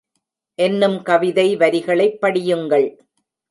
என்னும் 0.59 1.01
கவிதை 1.01 1.57
வரிகளைப் 1.57 2.17
படியுங்கள். 2.21 2.87